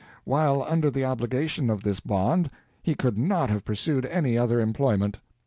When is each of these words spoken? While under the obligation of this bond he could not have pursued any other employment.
While 0.23 0.63
under 0.63 0.89
the 0.89 1.05
obligation 1.05 1.69
of 1.69 1.83
this 1.83 1.99
bond 1.99 2.49
he 2.81 2.95
could 2.95 3.19
not 3.19 3.51
have 3.51 3.63
pursued 3.63 4.03
any 4.07 4.35
other 4.35 4.59
employment. 4.59 5.19